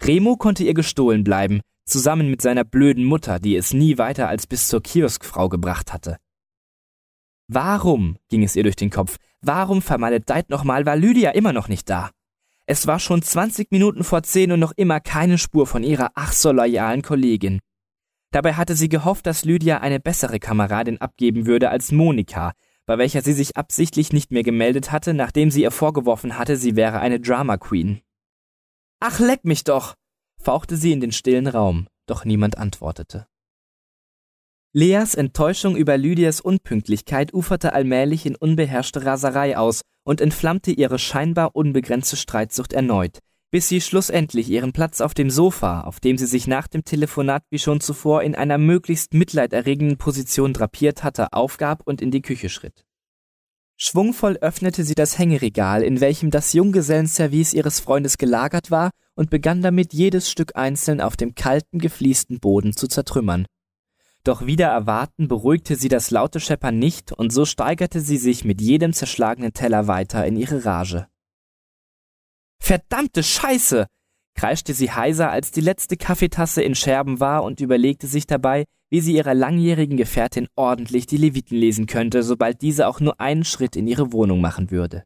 Remo 0.00 0.36
konnte 0.36 0.62
ihr 0.62 0.74
gestohlen 0.74 1.24
bleiben, 1.24 1.60
zusammen 1.86 2.30
mit 2.30 2.40
seiner 2.40 2.62
blöden 2.62 3.04
Mutter, 3.04 3.40
die 3.40 3.56
es 3.56 3.74
nie 3.74 3.98
weiter 3.98 4.28
als 4.28 4.46
bis 4.46 4.68
zur 4.68 4.80
Kioskfrau 4.80 5.48
gebracht 5.48 5.92
hatte. 5.92 6.18
Warum, 7.48 8.16
ging 8.28 8.44
es 8.44 8.54
ihr 8.54 8.62
durch 8.62 8.76
den 8.76 8.90
Kopf, 8.90 9.16
warum 9.40 9.82
vermaledeit 9.82 10.50
nochmal 10.50 10.86
war 10.86 10.94
Lydia 10.94 11.32
immer 11.32 11.52
noch 11.52 11.66
nicht 11.66 11.90
da? 11.90 12.12
Es 12.70 12.86
war 12.86 13.00
schon 13.00 13.20
20 13.20 13.72
Minuten 13.72 14.04
vor 14.04 14.22
zehn 14.22 14.52
und 14.52 14.60
noch 14.60 14.70
immer 14.76 15.00
keine 15.00 15.38
Spur 15.38 15.66
von 15.66 15.82
ihrer 15.82 16.12
ach 16.14 16.32
so 16.32 16.52
loyalen 16.52 17.02
Kollegin. 17.02 17.58
Dabei 18.30 18.52
hatte 18.52 18.76
sie 18.76 18.88
gehofft, 18.88 19.26
dass 19.26 19.44
Lydia 19.44 19.78
eine 19.78 19.98
bessere 19.98 20.38
Kameradin 20.38 21.00
abgeben 21.00 21.46
würde 21.46 21.70
als 21.70 21.90
Monika, 21.90 22.52
bei 22.86 22.96
welcher 22.96 23.22
sie 23.22 23.32
sich 23.32 23.56
absichtlich 23.56 24.12
nicht 24.12 24.30
mehr 24.30 24.44
gemeldet 24.44 24.92
hatte, 24.92 25.14
nachdem 25.14 25.50
sie 25.50 25.62
ihr 25.62 25.72
vorgeworfen 25.72 26.38
hatte, 26.38 26.56
sie 26.56 26.76
wäre 26.76 27.00
eine 27.00 27.18
Drama 27.18 27.56
Queen. 27.56 28.02
Ach, 29.00 29.18
leck 29.18 29.44
mich 29.44 29.64
doch! 29.64 29.96
fauchte 30.40 30.76
sie 30.76 30.92
in 30.92 31.00
den 31.00 31.10
stillen 31.10 31.48
Raum, 31.48 31.88
doch 32.06 32.24
niemand 32.24 32.56
antwortete. 32.56 33.26
Leas 34.72 35.16
Enttäuschung 35.16 35.74
über 35.74 35.98
Lydias 35.98 36.40
Unpünktlichkeit 36.40 37.34
uferte 37.34 37.72
allmählich 37.72 38.26
in 38.26 38.36
unbeherrschte 38.36 39.04
Raserei 39.04 39.58
aus 39.58 39.80
und 40.10 40.20
entflammte 40.20 40.72
ihre 40.72 40.98
scheinbar 40.98 41.54
unbegrenzte 41.54 42.16
Streitsucht 42.16 42.72
erneut, 42.72 43.20
bis 43.52 43.68
sie 43.68 43.80
schlussendlich 43.80 44.50
ihren 44.50 44.72
Platz 44.72 45.00
auf 45.00 45.14
dem 45.14 45.30
Sofa, 45.30 45.82
auf 45.82 46.00
dem 46.00 46.18
sie 46.18 46.26
sich 46.26 46.48
nach 46.48 46.66
dem 46.66 46.84
Telefonat 46.84 47.44
wie 47.48 47.60
schon 47.60 47.80
zuvor 47.80 48.24
in 48.24 48.34
einer 48.34 48.58
möglichst 48.58 49.14
mitleiderregenden 49.14 49.98
Position 49.98 50.52
drapiert 50.52 51.04
hatte, 51.04 51.32
aufgab 51.32 51.82
und 51.84 52.02
in 52.02 52.10
die 52.10 52.22
Küche 52.22 52.48
schritt. 52.48 52.84
Schwungvoll 53.76 54.36
öffnete 54.40 54.82
sie 54.82 54.96
das 54.96 55.16
Hängeregal, 55.16 55.84
in 55.84 56.00
welchem 56.00 56.32
das 56.32 56.54
Junggesellenservice 56.54 57.54
ihres 57.54 57.78
Freundes 57.78 58.18
gelagert 58.18 58.72
war, 58.72 58.90
und 59.14 59.30
begann 59.30 59.62
damit 59.62 59.92
jedes 59.92 60.28
Stück 60.28 60.56
einzeln 60.56 61.00
auf 61.00 61.16
dem 61.16 61.36
kalten, 61.36 61.78
gefliesten 61.78 62.40
Boden 62.40 62.74
zu 62.74 62.88
zertrümmern, 62.88 63.46
doch 64.24 64.44
wieder 64.44 64.68
erwarten 64.68 65.28
beruhigte 65.28 65.76
sie 65.76 65.88
das 65.88 66.10
laute 66.10 66.40
Scheppern 66.40 66.78
nicht, 66.78 67.12
und 67.12 67.32
so 67.32 67.44
steigerte 67.44 68.00
sie 68.00 68.18
sich 68.18 68.44
mit 68.44 68.60
jedem 68.60 68.92
zerschlagenen 68.92 69.52
Teller 69.52 69.86
weiter 69.86 70.26
in 70.26 70.36
ihre 70.36 70.64
Rage. 70.64 71.06
Verdammte 72.62 73.22
Scheiße! 73.22 73.86
kreischte 74.36 74.74
sie 74.74 74.90
heiser, 74.90 75.30
als 75.30 75.50
die 75.50 75.60
letzte 75.60 75.96
Kaffeetasse 75.96 76.62
in 76.62 76.74
Scherben 76.74 77.20
war 77.20 77.44
und 77.44 77.60
überlegte 77.60 78.06
sich 78.06 78.26
dabei, 78.26 78.64
wie 78.90 79.00
sie 79.00 79.14
ihrer 79.14 79.34
langjährigen 79.34 79.96
Gefährtin 79.96 80.48
ordentlich 80.56 81.06
die 81.06 81.16
Leviten 81.16 81.56
lesen 81.56 81.86
könnte, 81.86 82.22
sobald 82.22 82.62
diese 82.62 82.88
auch 82.88 83.00
nur 83.00 83.20
einen 83.20 83.44
Schritt 83.44 83.76
in 83.76 83.86
ihre 83.86 84.12
Wohnung 84.12 84.40
machen 84.40 84.70
würde. 84.70 85.04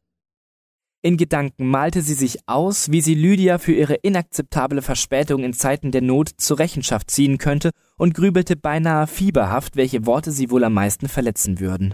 In 1.05 1.17
Gedanken 1.17 1.67
malte 1.67 2.01
sie 2.01 2.15
sich 2.15 2.39
aus, 2.47 2.89
wie 2.89 2.99
sie 2.99 3.13
Lydia 3.13 3.59
für 3.59 3.73
ihre 3.73 3.93
inakzeptable 3.93 4.81
Verspätung 4.81 5.43
in 5.43 5.53
Zeiten 5.53 5.91
der 5.91 6.01
Not 6.01 6.31
zur 6.37 6.57
Rechenschaft 6.57 7.11
ziehen 7.11 7.37
könnte 7.37 7.69
und 7.95 8.15
grübelte 8.15 8.55
beinahe 8.55 9.05
fieberhaft, 9.05 9.75
welche 9.75 10.07
Worte 10.07 10.31
sie 10.31 10.49
wohl 10.49 10.63
am 10.63 10.73
meisten 10.73 11.07
verletzen 11.07 11.59
würden. 11.59 11.93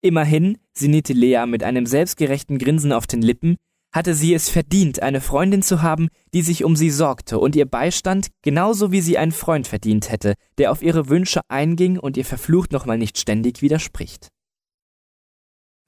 Immerhin, 0.00 0.58
sinnierte 0.72 1.12
Lea 1.12 1.44
mit 1.48 1.64
einem 1.64 1.86
selbstgerechten 1.86 2.58
Grinsen 2.58 2.92
auf 2.92 3.08
den 3.08 3.20
Lippen, 3.20 3.56
hatte 3.92 4.14
sie 4.14 4.32
es 4.32 4.48
verdient, 4.48 5.02
eine 5.02 5.20
Freundin 5.20 5.62
zu 5.62 5.82
haben, 5.82 6.06
die 6.32 6.42
sich 6.42 6.62
um 6.62 6.76
sie 6.76 6.90
sorgte 6.90 7.40
und 7.40 7.56
ihr 7.56 7.66
beistand, 7.66 8.28
genauso 8.42 8.92
wie 8.92 9.00
sie 9.00 9.18
einen 9.18 9.32
Freund 9.32 9.66
verdient 9.66 10.08
hätte, 10.08 10.34
der 10.56 10.70
auf 10.70 10.84
ihre 10.84 11.08
Wünsche 11.08 11.40
einging 11.48 11.98
und 11.98 12.16
ihr 12.16 12.24
verflucht 12.24 12.70
nochmal 12.70 12.96
nicht 12.96 13.18
ständig 13.18 13.60
widerspricht. 13.60 14.28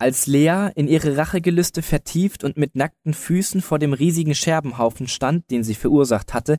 Als 0.03 0.27
Lea 0.27 0.71
in 0.75 0.89
ihre 0.89 1.17
Rachegelüste 1.17 1.81
vertieft 1.81 2.43
und 2.43 2.57
mit 2.57 2.75
nackten 2.75 3.15
Füßen 3.15 3.61
vor 3.61 3.79
dem 3.79 3.93
riesigen 3.93 4.35
Scherbenhaufen 4.35 5.07
stand, 5.07 5.49
den 5.53 5.63
sie 5.63 5.77
verursacht 5.77 6.35
hatte, 6.35 6.57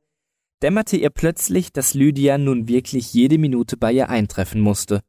dämmerte 0.61 0.95
ihr 0.95 1.09
plötzlich, 1.09 1.73
dass 1.73 1.93
Lydia 1.93 2.37
nun 2.37 2.69
wirklich 2.69 3.13
jede 3.13 3.37
Minute 3.37 3.75
bei 3.75 3.91
ihr 3.91 4.07
eintreffen 4.07 4.61
musste. 4.61 5.01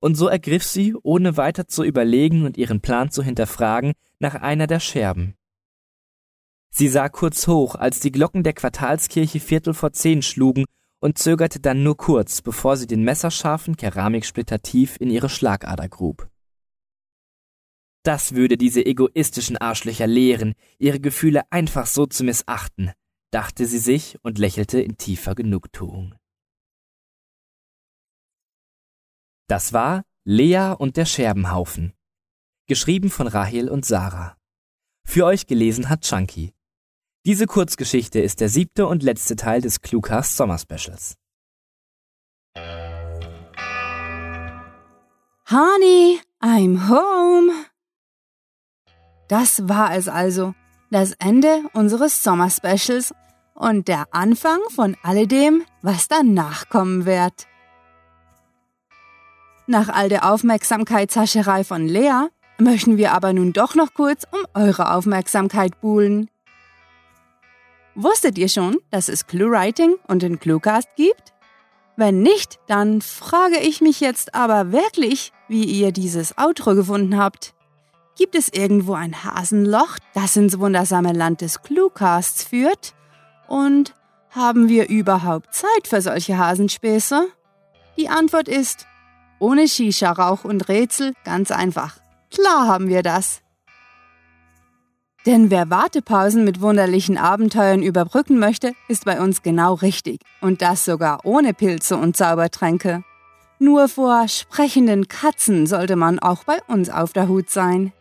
Und 0.00 0.14
so 0.14 0.26
ergriff 0.26 0.64
sie, 0.64 0.94
ohne 1.02 1.36
weiter 1.36 1.68
zu 1.68 1.84
überlegen 1.84 2.46
und 2.46 2.56
ihren 2.56 2.80
Plan 2.80 3.10
zu 3.10 3.22
hinterfragen, 3.22 3.92
nach 4.20 4.36
einer 4.36 4.66
der 4.66 4.80
Scherben. 4.80 5.34
Sie 6.70 6.88
sah 6.88 7.10
kurz 7.10 7.46
hoch, 7.46 7.74
als 7.74 8.00
die 8.00 8.10
Glocken 8.10 8.42
der 8.42 8.54
Quartalskirche 8.54 9.38
Viertel 9.38 9.74
vor 9.74 9.92
zehn 9.92 10.22
schlugen 10.22 10.64
und 10.98 11.18
zögerte 11.18 11.60
dann 11.60 11.82
nur 11.82 11.98
kurz, 11.98 12.40
bevor 12.40 12.78
sie 12.78 12.86
den 12.86 13.04
messerscharfen 13.04 13.76
Keramiksplitter 13.76 14.60
tief 14.60 14.96
in 14.98 15.10
ihre 15.10 15.28
Schlagader 15.28 15.90
grub. 15.90 16.30
Das 18.06 18.36
würde 18.36 18.56
diese 18.56 18.86
egoistischen 18.86 19.56
Arschlöcher 19.56 20.06
lehren, 20.06 20.54
ihre 20.78 21.00
Gefühle 21.00 21.42
einfach 21.50 21.86
so 21.86 22.06
zu 22.06 22.22
missachten, 22.22 22.92
dachte 23.32 23.66
sie 23.66 23.80
sich 23.80 24.16
und 24.22 24.38
lächelte 24.38 24.80
in 24.80 24.96
tiefer 24.96 25.34
Genugtuung. 25.34 26.14
Das 29.48 29.72
war 29.72 30.04
Lea 30.22 30.76
und 30.78 30.96
der 30.96 31.04
Scherbenhaufen. 31.04 31.94
Geschrieben 32.68 33.10
von 33.10 33.26
Rahel 33.26 33.68
und 33.68 33.84
Sarah. 33.84 34.36
Für 35.04 35.24
euch 35.24 35.48
gelesen 35.48 35.88
hat 35.88 36.02
Chunky. 36.02 36.54
Diese 37.24 37.46
Kurzgeschichte 37.46 38.20
ist 38.20 38.40
der 38.40 38.48
siebte 38.48 38.86
und 38.86 39.02
letzte 39.02 39.34
Teil 39.34 39.62
des 39.62 39.80
Cluecast 39.80 40.36
Sommerspecials. 40.36 41.16
Honey, 45.50 46.20
I'm 46.40 46.88
home. 46.88 47.66
Das 49.28 49.68
war 49.68 49.94
es 49.94 50.08
also, 50.08 50.54
das 50.90 51.12
Ende 51.18 51.62
unseres 51.72 52.22
Sommerspecials 52.22 53.12
und 53.54 53.88
der 53.88 54.04
Anfang 54.12 54.58
von 54.74 54.96
alledem, 55.02 55.62
was 55.82 56.08
danach 56.08 56.68
kommen 56.68 57.06
wird. 57.06 57.46
Nach 59.66 59.88
all 59.88 60.08
der 60.08 60.30
Aufmerksamkeitshascherei 60.30 61.64
von 61.64 61.88
Lea 61.88 62.28
möchten 62.58 62.98
wir 62.98 63.12
aber 63.12 63.32
nun 63.32 63.52
doch 63.52 63.74
noch 63.74 63.94
kurz 63.94 64.24
um 64.30 64.38
eure 64.54 64.92
Aufmerksamkeit 64.92 65.80
buhlen. 65.80 66.30
Wusstet 67.96 68.38
ihr 68.38 68.48
schon, 68.48 68.76
dass 68.90 69.08
es 69.08 69.26
Cluewriting 69.26 69.96
und 70.06 70.22
den 70.22 70.38
Cluecast 70.38 70.88
gibt? 70.96 71.32
Wenn 71.96 72.22
nicht, 72.22 72.60
dann 72.68 73.00
frage 73.00 73.58
ich 73.58 73.80
mich 73.80 74.00
jetzt 74.00 74.34
aber 74.34 74.70
wirklich, 74.70 75.32
wie 75.48 75.64
ihr 75.64 75.92
dieses 75.92 76.36
Outro 76.36 76.74
gefunden 76.74 77.16
habt. 77.16 77.55
Gibt 78.16 78.34
es 78.34 78.48
irgendwo 78.48 78.94
ein 78.94 79.24
Hasenloch, 79.24 79.98
das 80.14 80.36
ins 80.36 80.58
wundersame 80.58 81.12
Land 81.12 81.42
des 81.42 81.62
Cluecasts 81.62 82.44
führt? 82.44 82.94
Und 83.46 83.94
haben 84.30 84.70
wir 84.70 84.88
überhaupt 84.88 85.54
Zeit 85.54 85.86
für 85.86 86.00
solche 86.00 86.38
Hasenspäße? 86.38 87.28
Die 87.98 88.08
Antwort 88.08 88.48
ist, 88.48 88.86
ohne 89.38 89.68
Shisha, 89.68 90.12
Rauch 90.12 90.44
und 90.44 90.66
Rätsel 90.68 91.12
ganz 91.24 91.50
einfach. 91.50 91.98
Klar 92.30 92.66
haben 92.66 92.88
wir 92.88 93.02
das. 93.02 93.42
Denn 95.26 95.50
wer 95.50 95.68
Wartepausen 95.68 96.42
mit 96.42 96.62
wunderlichen 96.62 97.18
Abenteuern 97.18 97.82
überbrücken 97.82 98.38
möchte, 98.38 98.72
ist 98.88 99.04
bei 99.04 99.20
uns 99.20 99.42
genau 99.42 99.74
richtig. 99.74 100.20
Und 100.40 100.62
das 100.62 100.86
sogar 100.86 101.26
ohne 101.26 101.52
Pilze 101.52 101.98
und 101.98 102.16
Zaubertränke. 102.16 103.02
Nur 103.58 103.88
vor 103.88 104.28
sprechenden 104.28 105.08
Katzen 105.08 105.66
sollte 105.66 105.96
man 105.96 106.18
auch 106.18 106.44
bei 106.44 106.62
uns 106.68 106.88
auf 106.88 107.12
der 107.12 107.28
Hut 107.28 107.50
sein. 107.50 107.92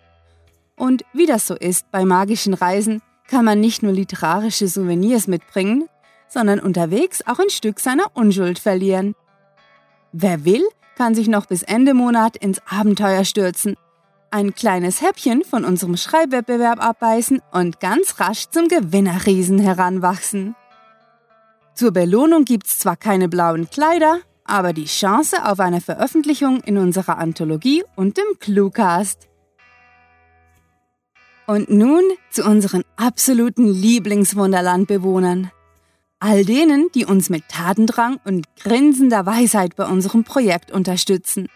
Und 0.76 1.04
wie 1.14 1.26
das 1.26 1.48
so 1.48 1.56
ist 1.56 1.90
bei 1.92 2.06
magischen 2.06 2.54
Reisen, 2.54 3.02
kann 3.28 3.46
man 3.46 3.60
nicht 3.60 3.84
nur 3.84 3.94
literarische 3.94 4.68
Souvenirs 4.68 5.28
mitbringen, 5.28 5.88
sondern 6.28 6.60
unterwegs 6.60 7.22
auch 7.26 7.40
ein 7.40 7.50
Stück 7.50 7.80
seiner 7.80 8.08
Unschuld 8.14 8.60
verlieren. 8.60 9.16
Wer 10.12 10.46
will, 10.46 10.64
kann 10.96 11.16
sich 11.16 11.28
noch 11.28 11.46
bis 11.46 11.64
Ende 11.64 11.94
Monat 11.94 12.38
ins 12.38 12.62
Abenteuer 12.70 13.26
stürzen, 13.26 13.76
ein 14.32 14.54
kleines 14.54 15.02
Häppchen 15.02 15.44
von 15.44 15.64
unserem 15.64 15.98
Schreibwettbewerb 15.98 16.84
abbeißen 16.84 17.42
und 17.52 17.80
ganz 17.80 18.20
rasch 18.20 18.48
zum 18.50 18.68
Gewinnerriesen 18.68 19.60
heranwachsen. 19.60 20.56
Zur 21.74 21.92
Belohnung 21.92 22.46
gibt's 22.46 22.80
zwar 22.80 22.98
keine 22.98 23.30
blauen 23.30 23.70
Kleider, 23.70 24.20
aber 24.44 24.74
die 24.74 24.86
Chance 24.86 25.46
auf 25.46 25.60
eine 25.60 25.82
Veröffentlichung 25.82 26.62
in 26.62 26.78
unserer 26.78 27.18
Anthologie 27.18 27.84
und 27.96 28.18
dem 28.18 28.40
Cluecast. 28.40 29.28
Und 31.48 31.70
nun 31.70 32.04
zu 32.32 32.44
unseren 32.44 32.84
absoluten 32.96 33.68
Lieblingswunderlandbewohnern. 33.68 35.52
All 36.20 36.44
denen, 36.44 36.90
die 36.96 37.06
uns 37.06 37.30
mit 37.30 37.48
Tatendrang 37.50 38.20
und 38.26 38.48
grinsender 38.56 39.26
Weisheit 39.26 39.76
bei 39.76 39.86
unserem 39.86 40.24
Projekt 40.24 40.72
unterstützen. 40.72 41.48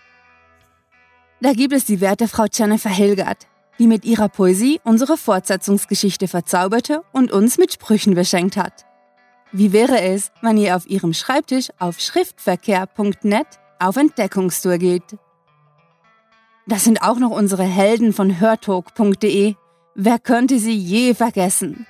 Da 1.41 1.53
gibt 1.53 1.73
es 1.73 1.85
die 1.85 2.01
werte 2.01 2.27
Frau 2.27 2.45
Jennifer 2.51 2.89
Hilgert, 2.89 3.47
die 3.79 3.87
mit 3.87 4.05
ihrer 4.05 4.29
Poesie 4.29 4.79
unsere 4.83 5.17
Fortsetzungsgeschichte 5.17 6.27
verzauberte 6.27 7.01
und 7.13 7.31
uns 7.31 7.57
mit 7.57 7.73
Sprüchen 7.73 8.13
beschenkt 8.13 8.57
hat. 8.57 8.85
Wie 9.51 9.73
wäre 9.73 10.01
es, 10.01 10.31
wenn 10.41 10.57
ihr 10.57 10.75
auf 10.75 10.87
ihrem 10.87 11.13
Schreibtisch 11.13 11.69
auf 11.79 11.99
schriftverkehr.net 11.99 13.47
auf 13.79 13.97
Entdeckungstour 13.97 14.77
geht? 14.77 15.17
Das 16.67 16.83
sind 16.83 17.01
auch 17.01 17.17
noch 17.17 17.31
unsere 17.31 17.63
Helden 17.63 18.13
von 18.13 18.39
hörtalk.de, 18.39 19.55
Wer 19.95 20.19
könnte 20.19 20.59
sie 20.59 20.75
je 20.75 21.13
vergessen? 21.13 21.85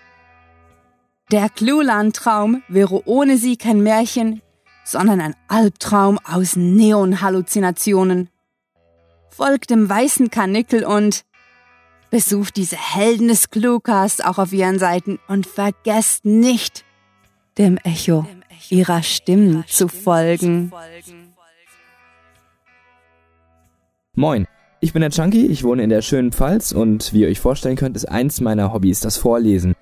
Der 1.31 1.49
Clueland-Traum 1.49 2.63
wäre 2.67 3.07
ohne 3.07 3.37
sie 3.37 3.55
kein 3.55 3.81
Märchen, 3.83 4.41
sondern 4.83 5.21
ein 5.21 5.35
Albtraum 5.47 6.19
aus 6.23 6.55
Neon-Halluzinationen. 6.55 8.29
Folgt 9.29 9.69
dem 9.69 9.87
weißen 9.87 10.31
Karnickel 10.31 10.83
und 10.83 11.23
Besucht 12.09 12.57
diese 12.57 12.75
Helden 12.75 13.27
des 13.27 13.51
Cluecast 13.51 14.25
auch 14.25 14.39
auf 14.39 14.51
ihren 14.51 14.79
Seiten 14.79 15.19
und 15.27 15.45
vergesst 15.45 16.25
nicht, 16.25 16.83
dem 17.59 17.77
Echo 17.77 18.25
ihrer 18.69 19.03
Stimmen 19.03 19.63
zu 19.67 19.87
folgen. 19.87 20.71
Moin, 24.15 24.47
ich 24.81 24.93
bin 24.93 25.01
der 25.01 25.11
Chunky, 25.11 25.45
ich 25.45 25.63
wohne 25.63 25.83
in 25.83 25.89
der 25.89 26.01
schönen 26.01 26.31
Pfalz 26.31 26.71
und 26.71 27.11
wie 27.13 27.21
ihr 27.21 27.27
euch 27.27 27.39
vorstellen 27.39 27.75
könnt, 27.75 27.97
ist 27.97 28.05
eins 28.05 28.39
meiner 28.39 28.73
Hobbys 28.73 29.01
das 29.01 29.17
Vorlesen. 29.17 29.75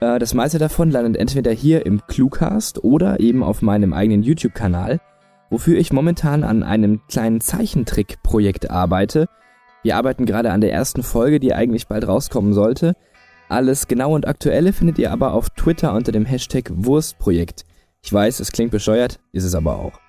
Äh, 0.00 0.18
das 0.18 0.34
meiste 0.34 0.58
davon 0.58 0.90
landet 0.90 1.20
entweder 1.20 1.50
hier 1.50 1.84
im 1.84 2.00
Cluecast 2.06 2.84
oder 2.84 3.18
eben 3.18 3.42
auf 3.42 3.62
meinem 3.62 3.92
eigenen 3.92 4.22
YouTube-Kanal, 4.22 5.00
wofür 5.50 5.78
ich 5.78 5.92
momentan 5.92 6.44
an 6.44 6.62
einem 6.62 7.00
kleinen 7.08 7.40
Zeichentrick-Projekt 7.40 8.70
arbeite. 8.70 9.26
Wir 9.82 9.96
arbeiten 9.96 10.26
gerade 10.26 10.52
an 10.52 10.60
der 10.60 10.72
ersten 10.72 11.02
Folge, 11.02 11.40
die 11.40 11.54
eigentlich 11.54 11.88
bald 11.88 12.06
rauskommen 12.06 12.52
sollte. 12.52 12.94
Alles 13.48 13.88
genau 13.88 14.14
und 14.14 14.28
aktuelle 14.28 14.72
findet 14.72 14.98
ihr 14.98 15.12
aber 15.12 15.32
auf 15.32 15.50
Twitter 15.50 15.92
unter 15.92 16.12
dem 16.12 16.24
Hashtag 16.24 16.70
Wurstprojekt. 16.72 17.64
Ich 18.02 18.12
weiß, 18.12 18.40
es 18.40 18.52
klingt 18.52 18.70
bescheuert, 18.70 19.18
ist 19.32 19.44
es 19.44 19.54
aber 19.54 19.78
auch. 19.78 20.05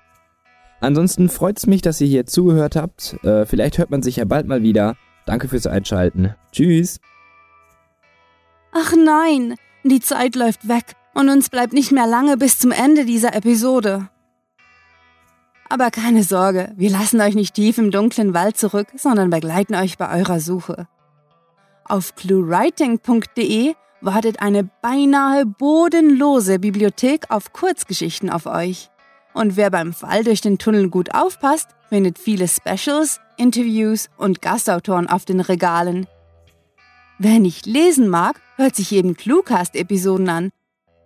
Ansonsten 0.80 1.28
freut's 1.28 1.66
mich, 1.66 1.82
dass 1.82 2.00
ihr 2.00 2.06
hier 2.06 2.26
zugehört 2.26 2.76
habt. 2.76 3.16
Äh, 3.24 3.46
vielleicht 3.46 3.78
hört 3.78 3.90
man 3.90 4.02
sich 4.02 4.16
ja 4.16 4.24
bald 4.24 4.46
mal 4.46 4.62
wieder. 4.62 4.96
Danke 5.26 5.48
fürs 5.48 5.66
Einschalten. 5.66 6.34
Tschüss. 6.52 7.00
Ach 8.72 8.92
nein, 8.96 9.56
die 9.82 10.00
Zeit 10.00 10.36
läuft 10.36 10.68
weg 10.68 10.94
und 11.14 11.28
uns 11.28 11.50
bleibt 11.50 11.72
nicht 11.72 11.90
mehr 11.90 12.06
lange 12.06 12.36
bis 12.36 12.58
zum 12.58 12.70
Ende 12.70 13.04
dieser 13.04 13.34
Episode. 13.34 14.08
Aber 15.68 15.90
keine 15.90 16.22
Sorge, 16.22 16.72
wir 16.76 16.90
lassen 16.90 17.20
euch 17.20 17.34
nicht 17.34 17.54
tief 17.54 17.76
im 17.78 17.90
dunklen 17.90 18.32
Wald 18.32 18.56
zurück, 18.56 18.88
sondern 18.96 19.30
begleiten 19.30 19.74
euch 19.74 19.98
bei 19.98 20.18
eurer 20.18 20.40
Suche. 20.40 20.86
Auf 21.84 22.14
cluewriting.de 22.14 23.74
wartet 24.00 24.40
eine 24.40 24.64
beinahe 24.64 25.44
bodenlose 25.44 26.58
Bibliothek 26.58 27.26
auf 27.30 27.52
Kurzgeschichten 27.52 28.30
auf 28.30 28.46
euch. 28.46 28.90
Und 29.34 29.56
wer 29.56 29.70
beim 29.70 29.92
Fall 29.92 30.24
durch 30.24 30.40
den 30.40 30.58
Tunnel 30.58 30.88
gut 30.88 31.14
aufpasst, 31.14 31.68
findet 31.88 32.18
viele 32.18 32.48
Specials, 32.48 33.20
Interviews 33.36 34.08
und 34.16 34.42
Gastautoren 34.42 35.08
auf 35.08 35.24
den 35.24 35.40
Regalen. 35.40 36.06
Wer 37.18 37.38
nicht 37.40 37.66
lesen 37.66 38.08
mag, 38.08 38.40
hört 38.56 38.76
sich 38.76 38.92
eben 38.92 39.16
Cluecast-Episoden 39.16 40.28
an. 40.28 40.50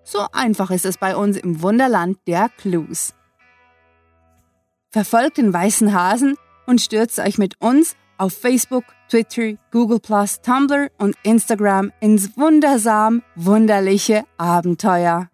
So 0.05 0.27
einfach 0.33 0.71
ist 0.71 0.85
es 0.85 0.99
bei 0.99 1.17
uns 1.17 1.37
im 1.37 1.63
Wunderland 1.63 2.19
der 2.27 2.49
Clues. 2.49 3.15
Verfolgt 4.91 5.39
den 5.39 5.53
weißen 5.53 5.95
Hasen 5.95 6.37
und 6.67 6.81
stürzt 6.81 7.19
euch 7.19 7.39
mit 7.39 7.61
uns 7.61 7.97
auf 8.19 8.35
Facebook, 8.35 8.85
Twitter, 9.09 9.55
Google 9.71 10.01
Tumblr 10.01 10.91
und 10.99 11.17
Instagram 11.23 11.93
ins 12.01 12.37
wundersam 12.37 13.23
wunderliche 13.35 14.25
Abenteuer. 14.37 15.29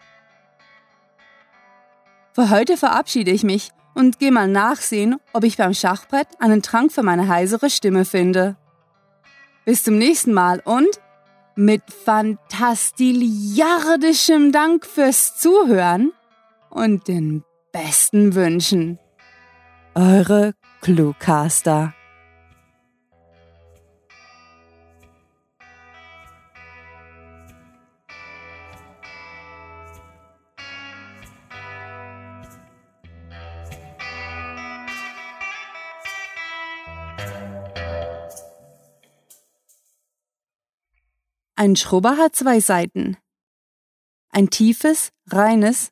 Für 2.32 2.50
heute 2.50 2.76
verabschiede 2.76 3.30
ich 3.30 3.44
mich 3.44 3.70
und 3.94 4.18
gehe 4.18 4.32
mal 4.32 4.48
nachsehen, 4.48 5.16
ob 5.32 5.44
ich 5.44 5.56
beim 5.56 5.72
Schachbrett 5.74 6.28
einen 6.38 6.62
Trank 6.62 6.92
für 6.92 7.02
meine 7.02 7.28
heisere 7.28 7.70
Stimme 7.70 8.04
finde. 8.04 8.56
Bis 9.64 9.82
zum 9.82 9.96
nächsten 9.98 10.32
Mal 10.32 10.60
und 10.64 11.00
mit 11.56 11.82
fantastiliardischem 12.04 14.52
Dank 14.52 14.86
fürs 14.86 15.36
Zuhören 15.36 16.12
und 16.70 17.08
den 17.08 17.42
besten 17.72 18.36
Wünschen. 18.36 19.00
Eure 19.94 20.54
Cluecaster. 20.80 21.92
Ein 41.58 41.74
Schrubber 41.74 42.18
hat 42.18 42.36
zwei 42.36 42.60
Seiten. 42.60 43.16
Ein 44.30 44.48
tiefes, 44.48 45.10
reines 45.26 45.90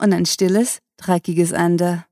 und 0.00 0.14
ein 0.14 0.24
stilles, 0.24 0.78
dreckiges 0.96 1.52
Ende. 1.52 2.06